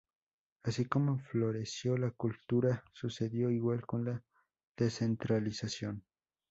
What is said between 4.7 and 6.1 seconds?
descentralización.